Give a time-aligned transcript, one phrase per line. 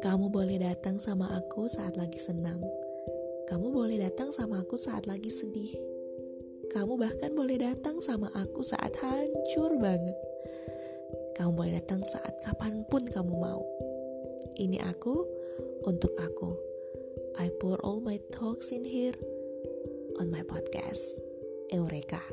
[0.00, 2.64] Kamu boleh datang sama aku saat lagi senang.
[3.44, 5.76] Kamu boleh datang sama aku saat lagi sedih.
[6.72, 10.16] Kamu bahkan boleh datang sama aku saat hancur banget.
[11.36, 13.60] Kamu boleh datang saat kapan pun kamu mau.
[14.56, 15.20] Ini aku
[15.84, 16.56] untuk aku.
[17.36, 19.20] I pour all my thoughts in here
[20.16, 21.20] on my podcast.
[21.68, 22.24] Eureka.